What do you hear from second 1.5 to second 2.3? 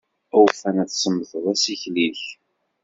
assikel-ik.